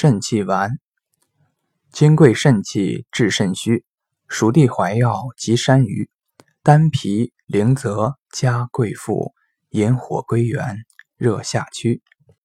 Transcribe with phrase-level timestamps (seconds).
[0.00, 0.78] 肾气丸，
[1.90, 3.84] 金匮肾气治肾虚，
[4.28, 6.08] 熟地怀药及山萸，
[6.62, 9.34] 丹皮灵泽加桂附，
[9.70, 10.84] 引火归元，
[11.16, 12.00] 热下驱。